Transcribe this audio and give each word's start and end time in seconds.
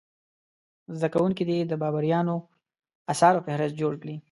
زده 0.97 1.07
کوونکي 1.13 1.43
دې 1.49 1.57
د 1.65 1.73
بابریانو 1.81 2.35
اثارو 3.13 3.43
فهرست 3.45 3.75
جوړ 3.81 3.93
کړي. 4.01 4.15